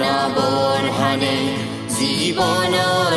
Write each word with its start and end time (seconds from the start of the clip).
نبرهنه 0.00 1.56
زیبا 1.88 2.64
نار 2.64 3.12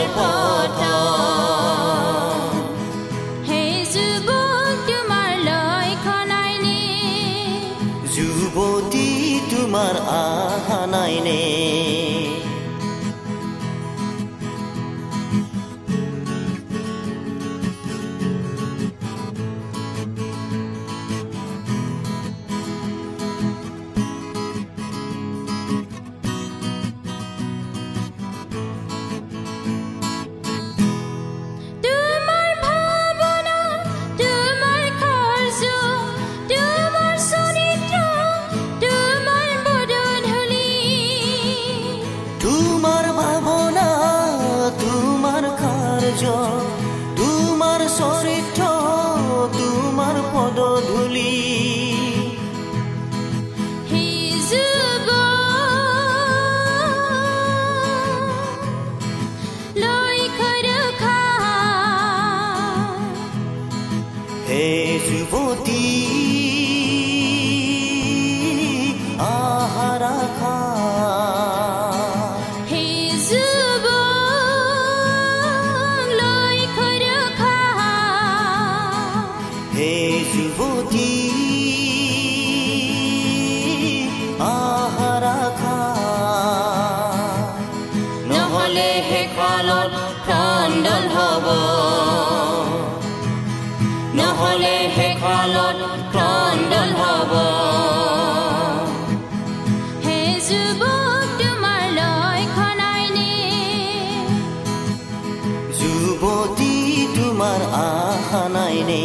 আহা 108.36 108.48
নাইনে 108.50 109.04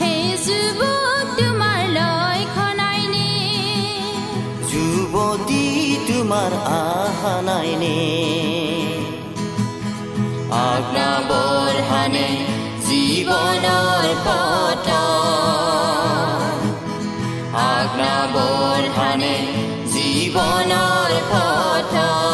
হে 0.00 0.12
যুৱক 0.46 1.26
তোমাৰ 1.38 1.80
লক্ষণাইনে 1.96 3.30
যুৱতী 4.70 5.64
তোমাৰ 6.08 6.52
আহা 6.74 7.34
নাইনে 7.48 7.98
আজ্ঞাবোৰ 10.62 11.74
হানে 11.90 12.28
জীৱনৰ 12.86 14.04
পথ। 14.26 14.88
জীৱনৰ 19.92 21.12
পথ। 21.30 22.27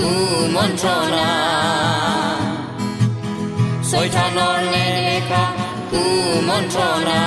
কুমন্ত্ৰণা। 0.00 1.30
চৈতানৰ 3.90 4.58
নেদেখা 4.72 5.44
কুমন্ত্ৰণা। 5.90 7.22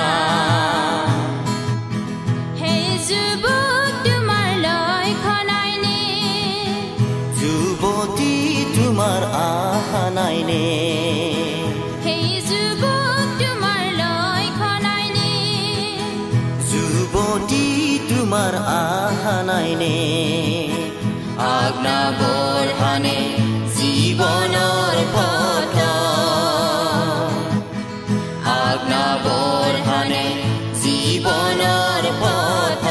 সেই 2.59 2.85
যুৱক 3.07 3.91
তোমাৰ 4.05 4.49
যুৱতী 7.39 8.33
আশা 9.43 10.05
নাইনে। 14.81 15.31
যুৱতী 16.71 17.65
তোমাৰ 18.09 18.53
আজ্ঞা 21.55 21.99
বৰ্ষানে 22.11 22.42
জীৱনৰ 22.93 24.97
পথ 25.13 25.77
আজ্ঞা 28.53 29.07
বৰ্ষানে 29.23 30.25
জীৱনৰ 30.83 32.05
পথ 32.21 32.85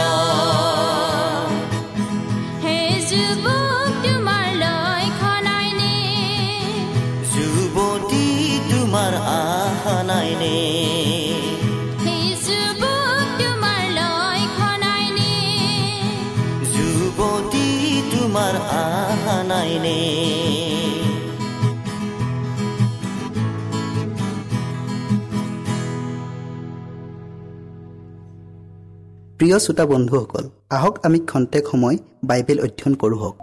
সেই 2.63 2.91
যুৱক 3.11 3.91
তোমাৰ 4.03 4.49
লক্ষণ 4.63 5.47
আইনে 5.55 5.97
যুৱতী 7.33 8.27
তোমাৰ 8.71 9.13
আশা 9.37 9.99
নাইনে 10.03 10.57
সেই 12.03 12.27
যুৱক 12.47 13.33
নাইনে 19.53 19.97
প্ৰিয় 29.39 29.57
শ্ৰোতা 29.65 29.85
বন্ধুসকল 29.93 30.45
আহক 30.77 30.95
আমি 31.07 31.19
খন্তেক 31.31 31.65
সময় 31.73 31.97
বাইবেল 32.29 32.59
অধ্যয়ন 32.67 32.95
কৰোঁ 33.03 33.19
হওক। 33.23 33.37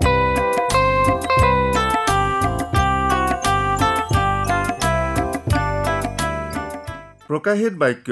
প্ৰকাশিত 7.30 7.74
বাক্য 7.82 8.10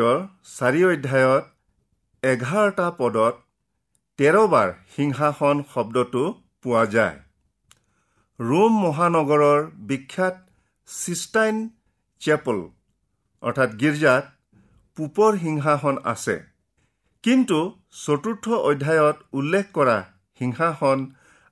চাৰি 0.57 0.81
অধ্যায়ত 0.91 1.43
এঘাৰটা 2.23 2.87
পদত 2.99 3.35
তেৰবাৰ 4.19 4.69
সিংহাসন 4.95 5.55
শব্দটো 5.73 6.23
পোৱা 6.63 6.83
যায়। 6.95 7.17
ৰোম 8.39 8.73
মহানগৰৰ 8.79 9.61
বিখ্যাত 9.87 10.35
চিষ্টাইন 10.87 11.61
চেপল 12.21 12.59
অৰ্থাৎ 13.43 13.71
গীৰ্জাত 13.81 14.25
পূপৰ 14.97 15.37
সিংহাসন 15.37 15.95
আছে। 16.03 16.35
কিন্তু 17.23 17.59
চতুৰ্থ 18.03 18.45
অধ্যায়ত 18.69 19.17
উল্লেখ 19.33 19.65
কৰা 19.73 19.97
সিংহাসন 20.39 20.99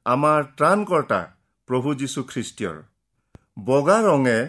আমাৰ 0.05 0.39
ত্ৰাণকৰ্তা 0.57 1.21
প্ৰভু 1.69 1.89
যীশুখ্ৰীষ্টীয়ৰ 2.01 2.77
বগা 3.65 3.97
ৰঙে 4.07 4.39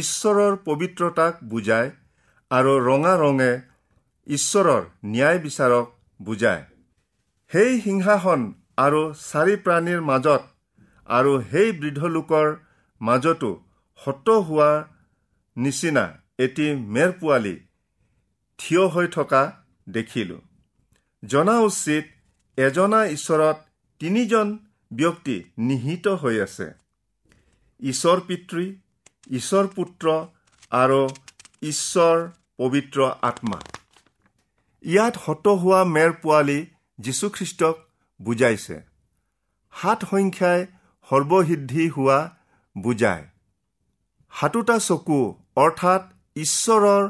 ঈশ্বৰৰ 0.00 0.52
পবিত্ৰতাক 0.66 1.32
বুজায় 1.44 1.90
আৰু 2.50 2.72
ৰঙা 2.88 3.14
ৰঙে 3.22 3.52
ঈশ্বৰৰ 4.26 4.82
ন্যায় 5.12 5.38
বিচাৰক 5.38 5.86
বুজায়। 6.20 6.62
সেই 7.50 7.72
সিংহাসন 7.80 8.40
আৰু 8.84 9.00
চাৰি 9.30 9.56
প্ৰাণীৰ 9.64 10.00
মাজত 10.10 10.42
আৰু 11.06 11.42
সেই 11.50 11.72
বৃদ্ধ 11.72 12.04
লোকৰ 12.04 12.56
মাজতো 13.00 13.64
হত 13.94 14.28
হোৱাৰ 14.28 14.84
নিচিনা 15.56 16.22
এটি 16.38 16.74
মেৰ 16.74 17.12
পোৱালি 17.12 17.60
থিয় 18.58 18.86
হৈ 18.86 19.06
থকা 19.06 19.64
দেখিলোঁ। 19.88 20.40
জনা 21.24 21.58
উচিত 21.58 22.04
এজনা 22.58 23.06
ঈশ্বৰত 23.06 23.56
তিনিজন 23.98 24.58
ব্যক্তি 24.92 25.44
নিহিত 25.58 26.08
হৈ 26.08 26.40
আছে। 26.40 26.74
ঈশ্বৰ 27.80 28.20
পিতৃ 28.20 28.74
ঈশ্বৰ 29.30 29.66
পুত্ৰ 29.66 30.26
আৰু 30.70 31.08
ঈশ্বৰ 31.62 32.30
পবিত্ৰ 32.56 33.10
আত্মা। 33.22 33.60
ইয়াত 34.82 35.16
হত 35.16 35.48
হোৱা 35.48 35.84
মেৰ 35.84 36.12
পোৱালি 36.12 36.66
যীশুখ্ৰীষ্টক 36.98 37.76
বুজাইছে। 38.22 38.80
সাত 39.82 40.04
সংখ্যাই 40.04 40.66
সৰ্বসিদ্ধি 41.08 41.84
হোৱা 41.88 42.18
বুজায়। 42.76 43.24
সাতোটা 44.32 44.76
চকু 44.78 45.20
অৰ্থাৎ 45.56 46.02
ঈশ্বৰৰ 46.36 47.02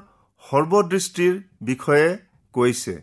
সৰ্বদৃষ্টিৰ 0.44 1.34
বিষয়ে 1.62 2.08
কৈছে। 2.54 2.94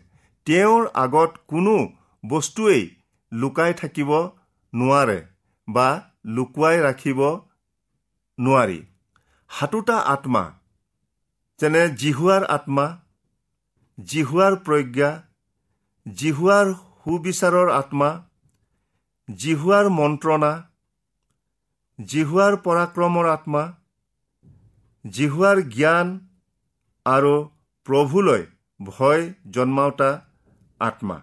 তেওঁৰ 0.46 0.82
আগত 1.04 1.30
কোনো 1.48 1.76
বস্তুৱেই 2.24 2.82
লুকাই 3.32 3.72
থাকিব 3.74 4.10
নোৱাৰে 4.72 5.18
বা 5.68 5.88
লুকুৱাই 6.26 6.76
ৰাখিব 6.86 7.20
নোৱাৰি। 8.38 8.80
সাতোটা 9.50 9.96
আত্মা 10.14 10.44
যেনে 11.60 11.82
জিহুৱাৰ 12.00 12.44
আত্মা 12.56 12.86
জিহুৱাৰ 13.98 14.54
প্ৰজ্ঞা 14.66 15.10
জিহুৱাৰ 16.06 16.66
সুবিচাৰৰ 17.00 17.68
আত্মা 17.70 18.10
জিহুৱাৰ 19.28 19.86
মন্ত্ৰণা 19.98 20.52
জিহুৱাৰ 21.98 22.54
পৰাক্ৰমৰ 22.56 23.26
আত্মা 23.28 23.62
জিহুৱাৰ 25.04 25.60
জ্ঞান 25.74 26.08
আৰু 27.06 27.34
প্ৰভুলৈ 27.86 28.42
ভয় 28.80 29.22
জন্মাওতা 29.50 30.10
আত্মা। 30.80 31.16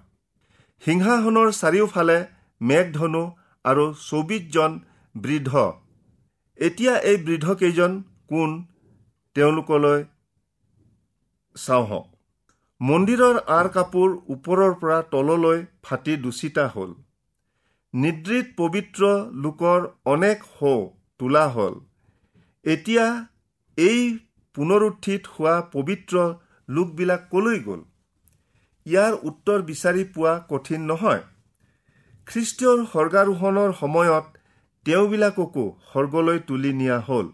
সিংহাসনৰ 0.84 1.51
চাৰিওফালে 1.51 2.18
মেঘধনু 2.62 3.24
আৰু 3.66 3.86
চৌবিশজন 4.08 4.80
বৃদ্ধ। 5.16 5.51
এতিয়া 6.60 6.94
এই 7.10 7.18
বৃদ্ধকেইজন 7.18 7.92
কোন 8.28 8.50
তেওঁলোকলৈ 9.36 10.00
চাওঁহক। 11.56 12.06
মন্দিৰৰ 12.82 13.36
আঁৰ 13.58 13.68
কাপোৰ 13.70 14.10
ওপৰৰ 14.30 14.74
পৰা 14.82 15.00
তললৈ 15.12 15.66
ফাটি 15.84 16.13
দূষিতা 16.18 16.68
হ'ল। 16.68 16.92
নিদ্ৰিত 17.93 18.45
পবিত্ৰ 18.57 19.07
লোকৰ 19.43 19.88
অনেক 20.05 20.43
শৌ 20.60 20.89
তোলা 21.19 21.48
হ'ল। 21.48 21.74
এতিয়া 22.65 23.05
এই 23.77 24.19
পুনৰুত্থিত 24.55 25.21
হোৱা 25.27 25.55
পবিত্ৰ 25.62 26.15
লোকবিলাক 26.69 27.27
কলৈ 27.29 27.60
গ'ল? 27.60 27.81
ইয়াৰ 28.86 29.13
উত্তৰ 29.24 29.62
বিচাৰি 29.62 30.03
পোৱা 30.03 30.33
কঠিন 30.50 30.81
নহয়। 30.81 31.21
খ্ৰীষ্টীয়ৰ 32.27 32.79
স্বৰ্গাৰোহণৰ 32.86 33.74
সময়ত 33.74 34.25
তেওঁবিলাককো 34.86 35.65
স্বৰ্গলৈ 35.91 36.39
তুলি 36.39 36.74
নিয়া 36.74 37.00
হ'ল। 37.00 37.27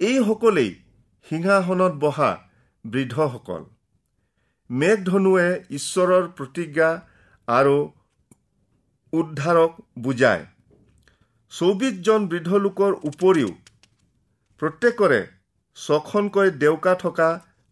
এইসকলেই 0.00 0.70
সিংহাসনত 1.30 1.92
বহা 1.92 2.30
বৃদ্ধসকল। 2.84 3.62
মেঘধনুৱে 4.70 5.48
ঈশ্বৰৰ 5.70 6.24
প্ৰতিজ্ঞা 6.28 6.90
আৰু 7.48 7.76
উদ্ধাৰক 9.12 9.72
বুজায়। 9.98 10.44
চৌবিশজন 11.52 12.20
বৃদ্ধ 12.30 12.50
লোকৰ 12.64 12.92
উপৰিও 13.10 13.50
প্ৰত্যেকৰে 14.62 15.20
ছখনকৈ 15.76 16.48
ডেউকা 16.62 16.94
থকা 16.94 17.28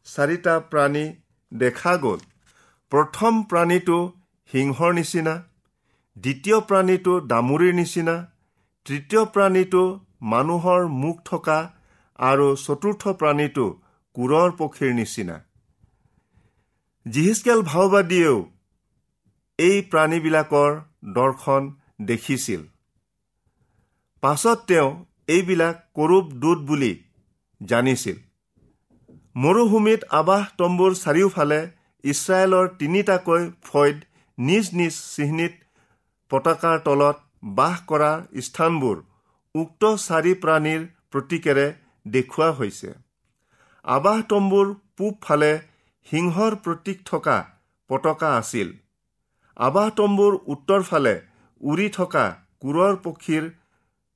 চাৰিটা 0.06 0.54
প্ৰাণী 0.70 1.04
দেখা 1.52 1.94
গ'ল। 2.04 2.20
প্ৰথম 2.92 3.42
প্ৰাণীটো 3.50 3.98
সিংহৰ 4.50 4.92
নিচিনা 4.98 5.34
দ্বিতীয় 6.16 6.58
প্ৰাণীটো 6.68 7.14
দামুৰীৰ 7.30 7.74
নিচিনা 7.74 8.16
তৃতীয় 8.86 9.22
প্ৰাণীটো 9.34 9.82
মানুহৰ 10.32 10.82
মুখ 11.00 11.16
থকা 11.24 11.58
আৰু 12.18 12.46
চতুৰ্থ 12.56 13.02
প্ৰাণীটো 13.20 13.66
কোৰৰ 14.16 14.50
পক্ষীৰ 14.58 14.92
নিচিনা। 14.94 15.36
জিহিচকেল 17.06 17.60
ভাওবাদীয়েও 17.62 18.38
এই 19.58 19.76
প্ৰাণীবিলাকৰ 19.90 20.70
দৰ্শন 21.06 21.62
দেখিছিল। 22.02 22.62
পাছত 24.22 24.58
তেওঁ 24.68 24.90
এইবিলাক 25.28 25.76
কৰূপ 25.96 26.26
দূত 26.42 26.58
বুলি 26.68 26.92
জানিছিল। 27.60 28.16
মৰুভূমিত 29.36 30.00
আৱাস 30.20 30.44
তম্বুৰ 30.58 30.92
চাৰিওফালে 30.94 31.60
ইছৰাইলৰ 32.04 32.66
তিনিটাকৈ 32.80 33.42
ফৈদ 33.62 33.96
নিজ 34.38 34.64
নিজ 34.74 34.94
চিহ্নিত 35.14 35.54
পতাকাৰ 36.30 36.76
তলত 36.86 37.16
বাস 37.56 37.76
কৰা 37.90 38.12
স্থানবোৰ 38.40 38.96
উক্ত 39.54 39.82
চাৰি 40.06 40.32
প্ৰাণীৰ 40.42 40.82
প্ৰতীকেৰে 41.10 41.66
দেখুওৱা 42.06 42.48
হৈছে। 42.58 42.90
আৱাস 43.84 44.20
তম্বুৰ 44.30 44.66
পূব 44.96 45.14
ফালে 45.22 45.52
সিংহৰ 46.06 46.52
প্ৰতীক 46.64 46.98
থকা 47.04 47.36
পতাকা 47.90 48.28
আছিল। 48.36 48.68
আবাহ 49.56 49.88
তম্বুৰ 49.98 50.34
উত্তৰ 50.46 50.82
ফালে 50.82 51.14
উৰি 51.60 51.86
থকা 51.88 52.24
কোৰৰ 52.62 52.96
পক্ষীৰ 53.04 53.44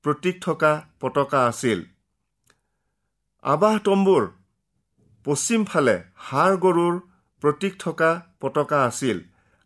প্ৰতীক 0.04 0.36
থকা 0.42 0.72
পতাকা 1.00 1.40
আছিল। 1.46 1.78
আবাহ 3.44 3.78
তম্বুৰ 3.86 4.26
পশ্চিম 5.26 5.64
ফালে 5.64 5.96
হাড় 6.28 6.56
গৰুৰ 6.64 6.94
প্ৰতীক 7.42 7.74
থকা 7.80 8.10
পতাকা 8.40 8.82
আছিল 8.88 9.18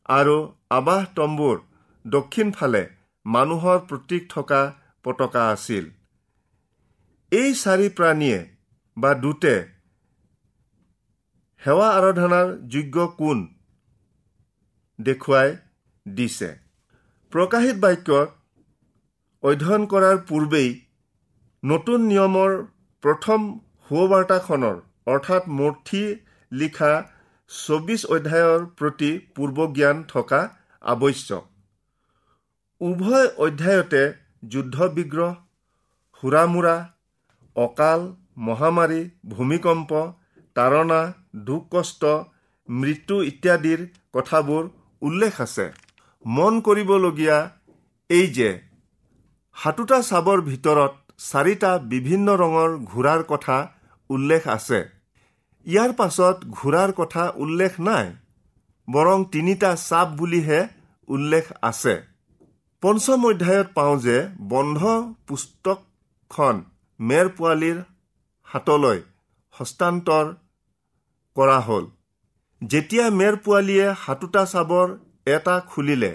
আৰু 0.08 0.36
আবাহ 0.70 1.02
তম্বুৰ 1.16 1.56
দক্ষিণ 2.04 2.48
ফালে 2.52 2.82
মানুহৰ 3.26 3.78
প্ৰতীক 3.88 4.30
থকা 4.30 4.62
পতাকা 5.04 5.42
আছিল। 5.50 5.84
এই 7.32 7.50
চাৰি 7.62 7.88
প্ৰাণীয়ে 7.96 8.40
বা 8.96 9.10
দূতে 9.22 9.54
সেৱা 11.62 11.88
আৰাধনাৰ 11.98 12.48
যোগ্য 12.72 13.06
কোন? 13.18 13.38
দেখুৱাই 14.98 15.50
দিছে। 16.06 16.50
প্ৰকাশিত 17.32 17.76
বাক্যত 17.84 18.28
অধ্যয়ন 19.42 19.82
কৰাৰ 19.92 20.16
পূৰ্বেই 20.28 20.70
নতুন 21.62 21.98
নিয়মৰ 22.10 22.52
প্ৰথম 23.04 23.40
সুবাৰ্তাখনৰ 23.90 24.76
অৰ্থাৎ 25.12 25.48
মূৰ্তি 25.58 26.02
লিখা 26.52 26.92
চৌবিছ 27.50 28.00
অধ্যায়ৰ 28.06 28.60
প্ৰতি 28.78 29.10
পূৰ্বজ্ঞান 29.34 29.96
থকা 30.08 30.40
আৱশ্যক। 30.84 31.44
উভয় 32.80 33.26
অধ্যায়তে 33.46 34.02
যুদ্ধ 34.52 34.76
বিগ্ৰহ 34.96 35.32
সুৰামোৰা 36.22 36.76
অকাল 37.56 38.00
মহামাৰী 38.46 39.02
ভূমিকম্প 39.32 39.90
তাৰণা 40.56 41.00
দুখ 41.46 41.62
কষ্ট 41.70 42.02
মৃত্যু 42.68 43.16
ইত্যাদিৰ 43.22 43.80
কথাবোৰ 44.12 44.62
উল্লেখ 45.02 45.40
আছে। 45.40 45.66
মন 46.24 46.54
কৰিবলগীয়া 46.66 47.38
এই 48.10 48.26
যে 48.36 48.50
সাতোটা 49.56 49.98
চাবৰ 50.10 50.38
ভিতৰত 50.50 50.92
চাৰিটা 51.20 51.72
বিভিন্ন 51.92 52.28
ৰঙৰ 52.42 52.70
ঘোঁৰাৰ 52.90 53.22
কথা 53.32 53.56
উল্লেখ 54.10 54.42
আছে। 54.56 54.80
ইয়াৰ 55.66 55.92
পাছত 56.00 56.36
ঘোঁৰাৰ 56.58 56.90
কথা 57.00 57.24
উল্লেখ 57.44 57.72
নাই 57.88 58.06
বৰং 58.88 59.18
তিনিটা 59.32 59.70
চাপ 59.88 60.08
বুলিহে 60.18 60.60
উল্লেখ 61.08 61.44
আছে। 61.62 61.94
পঞ্চম 62.82 63.20
অধ্যায়ত 63.30 63.68
পাওঁ 63.76 63.96
যে 64.06 64.16
বন্ধ 64.52 64.80
পুস্তকখন 65.28 66.56
মেৰ 67.00 67.26
পোৱালীৰ 67.36 67.78
হাতলৈ 68.48 68.98
হস্তান্তৰ 69.54 70.26
কৰা 71.36 71.58
হ'ল। 71.66 71.84
যেতিয়া 72.62 73.06
মেৰ 73.20 73.34
পোৱালীয়ে 73.44 73.86
সাতোটা 74.04 74.42
চাবৰ 74.52 74.88
এটা 75.26 75.54
খুলিলে 75.68 76.12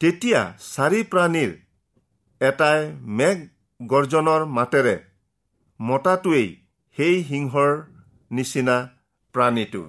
তেতিয়া 0.00 0.40
চাৰি 0.66 1.00
প্ৰাণীৰ 1.10 1.50
এটাই 2.40 2.80
মেঘ 3.18 3.36
গৰ্জনৰ 3.80 4.42
মাতেৰে 4.56 4.96
মতাটোৱেই 5.80 6.48
সেই 6.98 7.16
সিংহৰ 7.28 7.70
নিচিনা 8.30 8.76
প্ৰাণীটো। 9.34 9.82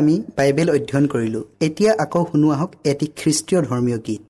আমি 0.00 0.14
বাইবেল 0.36 0.68
অধ্যয়ন 0.76 1.06
কৰিলোঁ। 1.14 1.42
এতিয়া 1.66 1.92
আকৌ 2.04 2.22
শুনো 2.30 2.48
আহক 2.56 2.70
এটি 2.90 3.06
খ্ৰীষ্টীয় 3.18 3.60
ধৰ্মীয় 3.68 3.98
গীত। 4.06 4.22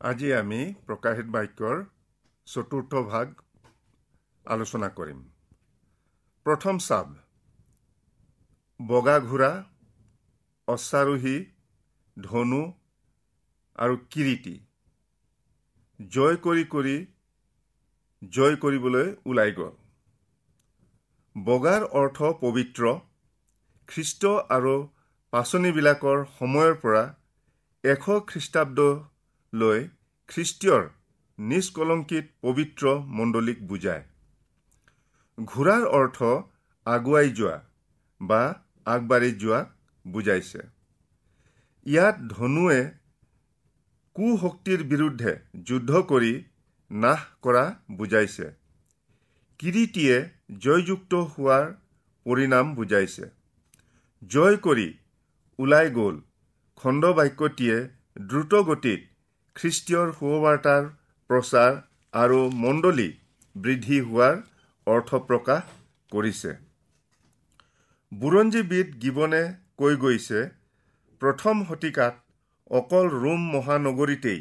আজি 0.00 0.28
আমি 0.40 0.60
প্ৰকাশিত 0.86 1.28
বাক্যৰ 1.34 1.76
চতুৰ্থ 2.46 2.92
ভাগ 3.08 3.26
আলোচনা 4.46 4.88
কৰিম। 4.98 5.18
প্ৰথম 6.46 6.74
চাব 6.86 7.06
বগা 8.80 9.16
ঘোঁৰা 9.28 9.50
অশ্বাৰোহী 10.68 11.36
ধনু 12.16 12.62
আৰু 13.78 13.94
কিৰিটি। 14.12 14.54
জয় 16.00 16.36
কৰি 16.46 16.64
কৰি 16.74 16.96
জয় 18.22 18.56
কৰিবলৈ 18.62 19.06
ওলাই 19.26 19.52
গ'ল। 19.58 19.74
বগাৰ 21.36 21.82
অৰ্থ 22.00 22.18
পবিত্ৰ 22.40 22.82
খ্ৰীষ্ট 23.90 24.22
আৰু 24.56 24.74
পাচনিবিলাকৰ 25.32 26.18
সময়ৰ 26.38 26.74
পৰা 26.82 27.02
এশ 27.84 28.04
খ্ৰীষ্টাব্দলৈ 28.30 29.80
খ্ৰীষ্টীয়ৰ 30.28 30.84
নিষ্কলংকিত 31.38 32.26
পবিত্ৰ 32.42 32.84
মণ্ডলীক 33.18 33.58
বুজায়। 33.66 34.04
ঘোঁৰাৰ 35.38 35.84
অৰ্থ 35.98 36.18
আগুৱাই 36.86 37.30
যোৱা 37.30 37.56
বা 38.20 38.42
আগবাঢ়ি 38.86 39.30
যোৱাক 39.42 39.66
বুজাইছে। 40.04 40.60
ইয়াত 41.86 42.16
ধনুৱে 42.32 42.80
কুশক্তিৰ 44.16 44.80
বিৰুদ্ধে 44.84 45.32
যুদ্ধ 45.64 46.00
কৰি 46.10 46.32
নাশ 46.90 47.20
কৰা 47.42 47.64
বুজাইছে। 47.96 48.46
কিৰিটিয়ে 49.60 50.16
জয়যুক্ত 50.58 51.12
হোৱাৰ 51.32 51.66
পৰিণাম 52.26 52.74
বুজাইছে। 52.74 53.39
জয় 54.22 54.56
কৰি 54.64 54.88
ওলাই 55.58 55.86
গ'ল। 55.96 56.16
খণ্ডবাক্যটিয়ে 56.78 57.76
দ্ৰুত 58.28 58.52
গতিত 58.68 59.00
খ্ৰীষ্টীয়ৰ 59.56 60.08
সুবাৰ্তাৰ 60.18 60.82
প্ৰচাৰ 61.30 61.72
আৰু 62.14 62.40
মণ্ডলী 62.64 63.08
বৃদ্ধি 63.56 63.98
হোৱাৰ 64.06 64.36
অৰ্থ 64.86 65.10
প্ৰকাশ 65.28 65.62
কৰিছে। 66.12 66.52
বুৰঞ্জীবিদ 68.12 68.94
গিবনে 69.02 69.42
কৈ 69.80 69.94
গৈছে 70.04 70.44
প্ৰথম 71.22 71.64
শতিকাত 71.68 72.14
অকল 72.70 73.06
ৰোম 73.16 73.40
মহানগৰীতেই 73.54 74.40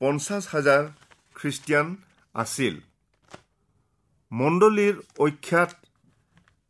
পঞ্চাছ 0.00 0.42
হাজাৰ 0.54 0.82
খ্ৰীষ্টিয়ান 1.36 1.86
আছিল। 2.34 2.74
মণ্ডলীৰ 4.32 4.94
অখ্যাত 5.26 5.70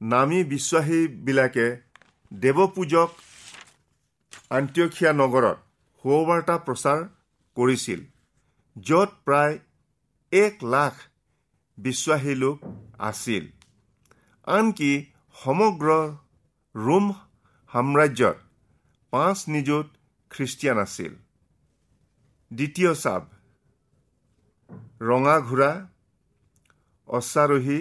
নামী 0.01 0.45
বিশ্বাসীবিলাকে 0.53 1.67
দেৱপূজক 2.33 3.11
আন্ত্যখীয়া 4.51 5.13
নগৰত 5.13 5.59
সুবাৰ্তা 6.05 6.57
প্ৰচাৰ 6.67 7.01
কৰিছিল 7.57 8.01
য'ত 8.77 9.11
প্ৰায় 9.25 9.55
এক 10.33 10.55
লাখ 10.65 10.95
বিশ্বাসী 11.79 12.35
লোক 12.35 12.59
আছিল। 12.99 13.45
আনকি 14.47 14.93
সমগ্ৰ 15.37 15.89
ৰোম 16.75 17.07
সাম্ৰাজ্যত 17.73 18.37
পাঁচ 19.13 19.39
নিযুত 19.49 19.87
খ্ৰীষ্টিয়ান 20.31 20.79
আছিল। 20.79 21.13
দ্বিতীয় 22.51 22.93
চাব 22.95 23.23
ৰঙা 25.01 25.37
ঘোঁৰা 25.41 25.73
অশ্বাৰোহী 27.09 27.81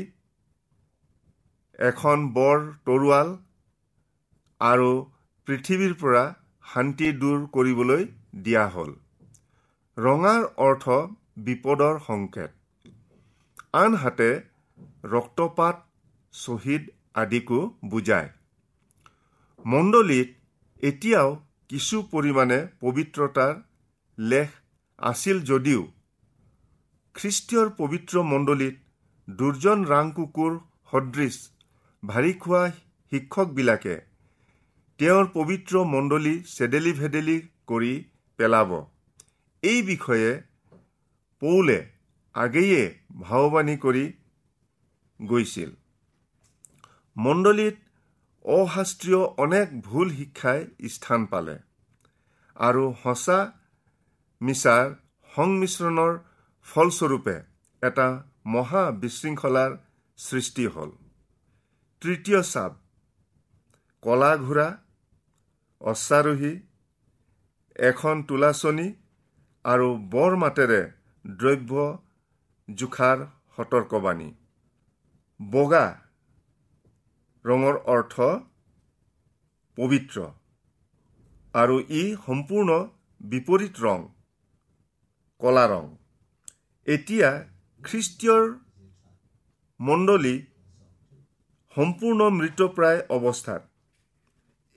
এখন 1.80 2.18
বৰ 2.34 2.58
তৰোৱাল 2.86 3.30
আৰু 4.62 4.90
পৃথিৱীৰ 5.48 5.94
পৰা 6.02 6.24
শান্তি 6.66 7.08
দূৰ 7.22 7.38
কৰিবলৈ 7.54 8.04
দিয়া 8.44 8.66
হ'ল। 8.74 8.92
ৰঙাৰ 9.98 10.44
অৰ্থ 10.66 10.98
বিপদৰ 11.46 11.96
সংকেত। 12.08 12.52
আনহাতে 13.80 14.28
ৰক্তপাত 15.14 15.82
শ্বহীদ 16.34 16.92
আদিকো 17.16 17.62
বুজায়। 17.86 18.30
মণ্ডলীত 19.66 20.30
এতিয়াও 20.84 21.34
কিছু 21.70 22.04
পৰিমাণে 22.12 22.60
পবিত্ৰতাৰ 22.82 23.58
লেখ 24.18 24.54
আছিল 25.00 25.42
যদিও 25.46 25.82
খ্ৰীষ্টীয়ৰ 27.16 27.68
পবিত্ৰ 27.78 28.24
মণ্ডলীত 28.28 28.76
দুৰ্জন 29.28 29.84
ৰাং 29.88 30.14
কুকুৰ 30.18 30.54
সদৃশ 30.92 31.42
ভাৰী 32.04 32.34
খোৱা 32.40 32.64
শিক্ষকবিলাকে 33.12 33.96
তেওঁৰ 35.02 35.28
পবিত্ৰ 35.34 35.80
মণ্ডলী 35.92 36.32
চেদেলি 36.48 36.92
ভেদেলি 36.98 37.36
কৰি 37.70 37.94
পেলাব। 38.40 38.72
এই 39.64 39.80
বিষয়ে 39.86 40.30
পৌলে 41.42 41.78
আগেয়ে 42.36 42.84
ভাৱবাণী 43.22 43.76
কৰি 43.86 44.04
গৈছিল। 45.20 45.72
মণ্ডলীত 47.16 47.76
অশাস্ত্ৰীয় 48.46 49.22
অনেক 49.46 49.68
ভুল 49.88 50.14
শিক্ষাই 50.20 50.62
স্থান 50.96 51.26
পালে 51.32 51.58
আৰু 52.56 52.86
সঁচা 53.04 53.40
মিছাৰ 54.42 54.94
সংমিশ্ৰণৰ 55.32 56.14
ফলস্বৰূপে 56.68 57.38
এটা 57.84 58.08
মহা 58.54 58.86
বিশৃংখলাৰ 59.02 59.72
সৃষ্টি 60.20 60.66
হ'ল। 60.74 60.96
তৃতীয় 62.02 62.42
চাপ 62.54 62.72
কলা 64.04 64.32
ঘোঁৰা 64.38 64.70
অশ্বাৰোহী 65.82 66.54
এখন 67.80 68.22
তোলাচনী 68.30 68.88
আৰু 69.66 69.88
বৰ 70.14 70.36
মাতেৰে 70.44 70.82
দ্ৰব্য 71.26 71.86
জোখাৰ 72.68 73.24
সতৰ্কবাণী। 73.56 74.30
বগা 75.40 75.86
ৰঙৰ 77.46 77.76
অৰ্থ 77.94 78.16
পবিত্ৰ 79.78 80.28
আৰু 81.54 81.76
ই 81.80 82.04
সম্পূৰ্ণ 82.26 82.70
বিপৰীত 83.22 83.76
ৰং 83.86 84.06
কলা 85.42 85.66
ৰং। 85.72 85.90
এতিয়া 86.88 87.30
খ্ৰীষ্টীয়ৰ 87.84 88.44
মণ্ডলী 89.80 90.36
সম্পূৰ্ণ 91.76 92.30
মৃতপ্ৰায় 92.38 93.02
অৱস্থাত। 93.18 93.71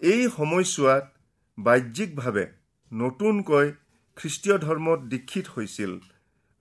এই 0.00 0.22
সময়ছোৱাত 0.36 1.04
বাহ্যিকভাৱে 1.58 2.44
নতুনকৈ 2.92 3.66
খ্ৰীষ্টীয় 4.16 4.56
ধৰ্মত 4.58 5.00
দীক্ষিত 5.12 5.46
হৈছিল 5.54 5.92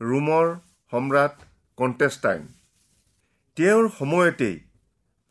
ৰোমৰ 0.01 0.45
সম্ৰাট 0.91 1.33
কণ্টেষ্টাইন 1.77 2.43
তেওঁৰ 3.57 3.85
সময়তেই 3.99 4.55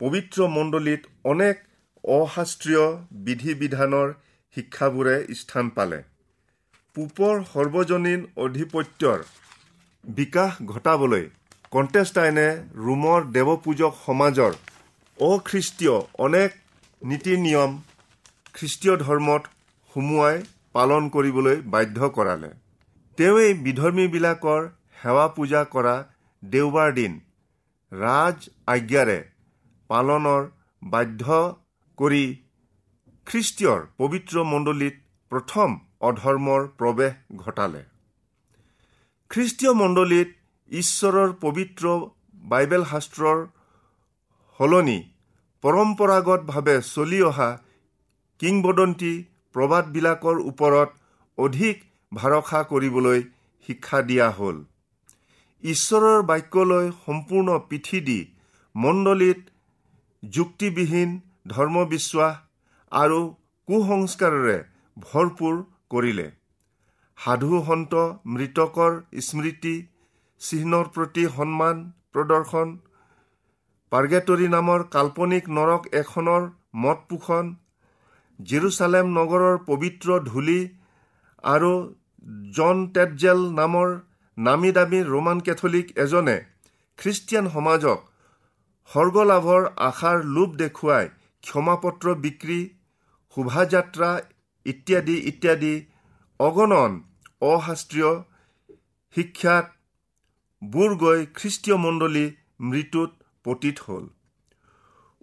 পবিত্ৰ 0.01 0.47
মণ্ডলীত 0.57 1.01
অনেক 1.31 1.55
অশাস্ত্ৰীয় 2.03 2.85
বিধি 3.25 3.53
বিধানৰ 3.61 4.09
শিক্ষাবোৰে 4.55 5.15
স্থান 5.39 5.69
পালে। 5.69 5.99
পূপৰ 6.95 7.35
সৰ্বজনীন 7.53 8.21
আধিপত্যৰ 8.45 9.19
বিকাশ 10.03 10.51
ঘটাবলৈ 10.65 11.25
কণ্টেষ্টাইনে 11.71 12.47
ৰোমৰ 12.85 13.19
দেৱপূজক 13.35 13.93
সমাজৰ 14.05 14.53
অখ্ৰীষ্টীয় 15.17 15.95
অনেক 16.25 16.49
নীতি 17.01 17.33
নিয়ম 17.37 17.71
খ্ৰীষ্টীয় 18.55 18.95
ধৰ্মত 18.97 19.43
সুমুৱাই 19.95 20.37
পালন 20.75 21.03
কৰিবলৈ 21.13 21.55
বাধ্য 21.73 22.09
কৰালে। 22.17 22.49
তেওঁৱেই 23.17 23.53
বিধৰ্মীবিলাকৰ 23.65 24.61
সেৱা 25.01 25.25
পূজা 25.35 25.61
কৰা 25.73 25.95
দেওবাৰ 26.43 26.89
দিন 26.99 27.13
ৰাজ 27.91 28.37
আজ্ঞাৰে 28.73 29.19
পালনৰ 29.89 30.43
বাধ্য 30.81 31.23
কৰি 31.97 32.23
খ্ৰীষ্টীয়ৰ 33.27 33.81
পবিত্ৰ 33.99 34.35
মণ্ডলীত 34.51 34.95
প্ৰথম 35.31 35.69
অধৰ্মৰ 36.09 36.61
প্ৰৱেশ 36.79 37.13
ঘটালে। 37.43 37.81
খ্ৰীষ্টীয় 39.31 39.73
মণ্ডলীত 39.81 40.29
ঈশ্বৰৰ 40.71 41.29
পবিত্ৰ 41.43 41.85
বাইবেল 42.51 42.83
শাস্ত্ৰৰ 42.91 43.37
সলনি 44.59 44.99
পৰম্পৰাগতভাৱে 45.63 46.75
চলি 46.87 47.19
অহা 47.29 47.49
কিংবদন্তী 48.43 49.09
প্ৰবাদবিলাকৰ 49.55 50.39
ওপৰত 50.49 50.89
অধিক 51.37 51.83
ভৰসা 52.11 52.59
কৰিবলৈ 52.71 53.21
শিক্ষা 53.69 54.01
দিয়া 54.09 54.27
হ'ল। 54.37 54.57
ঈশ্বৰৰ 55.63 56.25
বাক্যলৈ 56.31 56.89
সম্পূৰ্ণ 57.05 57.55
পিঠি 57.69 58.01
দি 58.09 58.17
মণ্ডলীত 58.75 59.39
যুক্তিবিহীন 60.23 61.15
ধৰ্মবিশ্বাস 61.47 62.35
আৰু 62.91 63.21
কুসংস্কাৰেৰে 63.67 64.57
ভৰপূৰ 64.97 65.55
কৰিলে। 65.91 66.27
সাধু 67.17 67.63
সন্ত 67.65 68.05
মৃতকৰ 68.35 69.01
স্মৃতি 69.27 69.75
চিহ্নৰ 70.41 70.85
প্ৰতি 70.95 71.27
সন্মান 71.35 71.83
প্ৰদৰ্শন 72.13 72.77
পাৰ্গেটৰী 73.91 74.47
নামৰ 74.53 74.87
কাল্পনিক 74.93 75.51
নৰক 75.57 75.91
এখনৰ 75.99 76.53
মত 76.83 76.99
পোষণ 77.09 77.57
জিৰচালেম 78.49 79.11
নগৰৰ 79.17 79.57
পবিত্ৰ 79.67 80.17
ধূলি 80.25 80.61
আৰু 81.43 81.71
জন 82.55 82.81
টেটজেল 82.93 83.39
নামৰ 83.59 83.89
নামী 84.37 84.71
দামী 84.77 84.99
ৰোমান 85.09 85.41
কেথলিক 85.47 85.87
এজনে 85.97 86.37
খ্ৰীষ্টিয়ান 86.99 87.45
সমাজক 87.55 87.99
স্বৰ্গলাভৰ 88.89 89.63
আশাৰ 89.87 90.17
লোভ 90.35 90.55
দেখুৱাই 90.55 91.05
ক্ষমাপত্ৰ 91.43 92.15
বিক্ৰী 92.25 92.59
শোভাযাত্ৰা 93.37 94.11
ইত্যাদি 94.65 95.17
ইত্যাদি 95.31 95.73
অগণন 96.39 96.91
অশাস্ত্ৰীয় 97.47 98.11
শিক্ষাত 99.15 99.65
বুৰ 100.61 100.91
গৈ 100.95 101.19
খ্ৰীষ্টীয় 101.39 101.77
মণ্ডলী 101.77 102.25
মৃত্যুত 102.69 103.11
পতিত 103.45 103.77
হ'ল। 103.87 104.05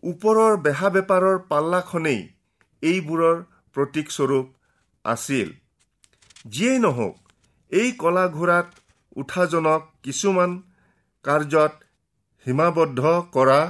ওপৰৰ 0.02 0.52
বেহা 0.64 0.88
বেপাৰৰ 0.96 1.38
পাল্লাখনেই 1.48 2.20
এইবোৰৰ 2.82 3.36
প্ৰতীকস্বৰূপ 3.76 4.46
আছিল। 5.04 5.48
যিয়েই 6.46 6.78
নহওক 6.78 7.16
এই 7.72 7.88
কলা 7.92 8.24
ঘোঁৰাত 8.36 8.68
উঠাজনক 9.16 9.82
কিছুমান 10.02 10.50
কাৰ্যত 11.24 11.72
সীমাবদ্ধ 12.46 13.00
কৰা 13.32 13.60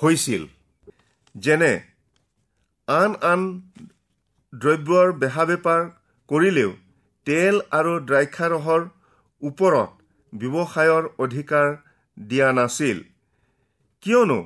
হৈছিল। 0.00 0.42
যেনে 1.34 1.72
আন 2.88 3.12
আন 3.22 3.40
দ্ৰব্যৰ 4.52 5.08
বেহা 5.20 5.44
বেপাৰ 5.50 5.82
কৰিলেও 6.28 6.70
তেল 7.26 7.56
আৰু 7.78 7.92
দ্ৰাক্ষাৰহৰ 8.08 8.82
ওপৰত 9.42 9.90
ব্যৱসায়ৰ 10.32 11.04
অধিকাৰ 11.24 11.68
দিয়া 12.16 12.48
নাছিল। 12.52 12.98
কিয়নো 14.02 14.40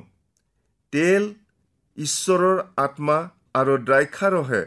তেল 0.93 1.23
ঈশ্বৰৰ 1.97 2.57
আত্মা 2.77 3.17
আৰু 3.55 3.73
দ্ৰাক্ষাৰহে 3.87 4.61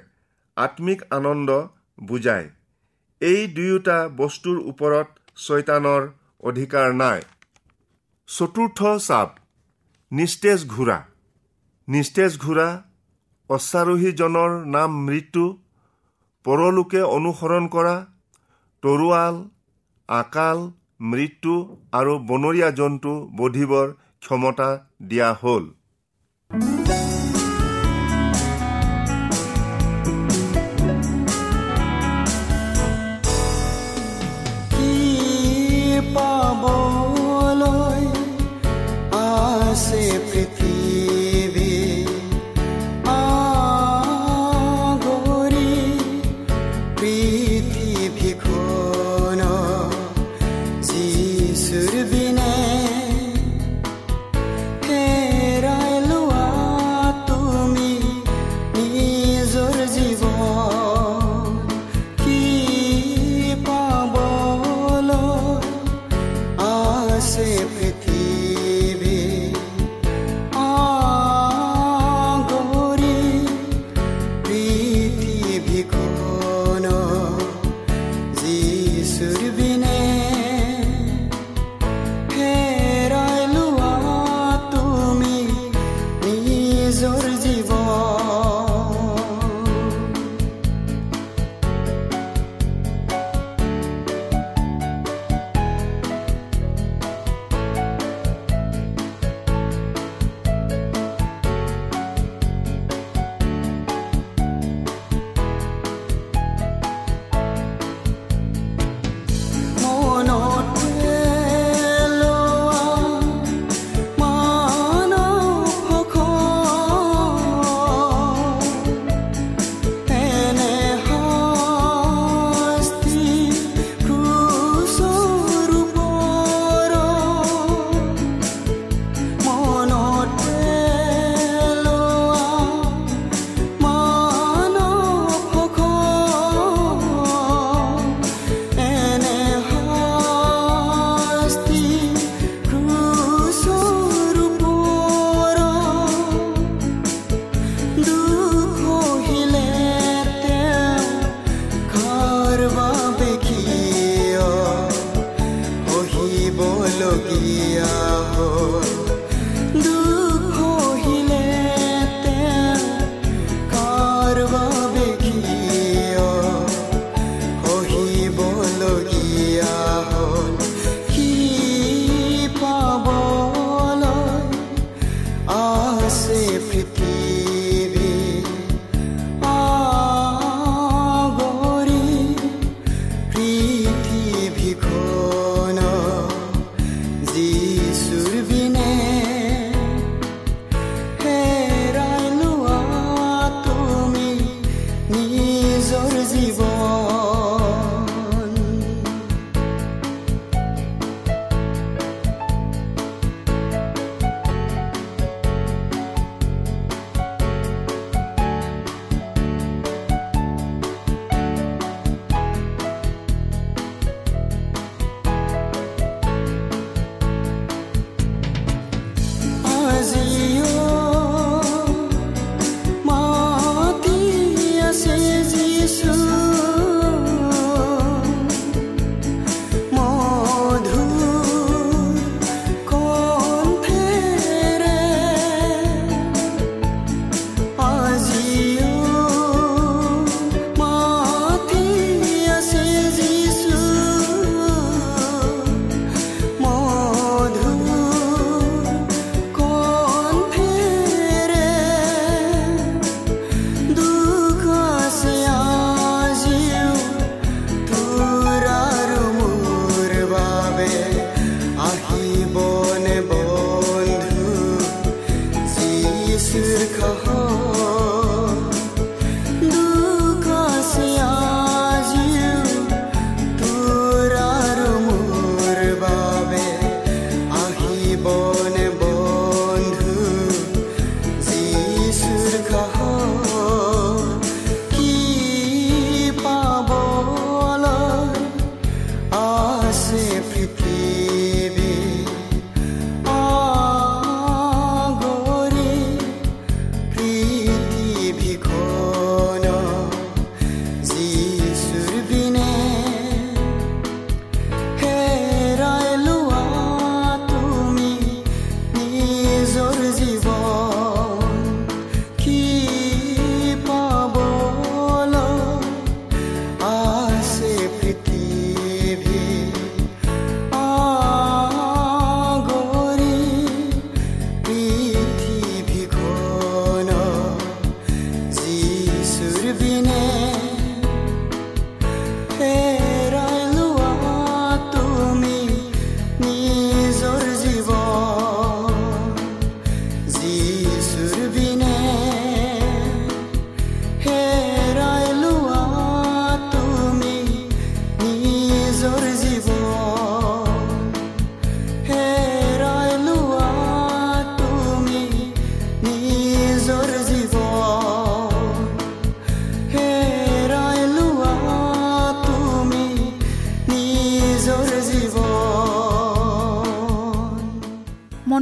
আত্মিক 0.56 1.00
আনন্দ 1.10 1.50
বুজায়। 2.08 2.46
এই 3.20 3.40
দুয়োটা 3.56 3.98
বস্তুৰ 4.16 4.58
ওপৰত 4.70 5.08
চৈতানৰ 5.46 6.02
অধিকাৰ 6.42 6.88
নাই। 6.94 7.20
চতুৰ্থ 8.28 8.80
চাপ 9.06 9.30
নিস্তেজ 10.12 10.60
ঘোঁৰা। 10.74 10.98
নিস্তেজ 11.88 12.32
ঘোঁৰা 12.38 12.68
অশ্বাৰোহীজনৰ 13.50 14.52
নাম 14.74 14.90
মৃত্যু 15.06 15.44
পৰলোকে 16.44 17.00
অনুসৰণ 17.16 17.64
কৰা 17.74 17.96
তৰোৱাল 18.82 19.36
আকাল 20.08 20.58
মৃত্যু 21.10 21.54
আৰু 21.92 22.12
বনৰীয়া 22.28 22.70
জন্তু 22.80 23.12
বধিবৰ 23.36 23.86
ক্ষমতা 24.20 24.68
দিয়া 25.02 25.30
হ'ল। 25.42 25.64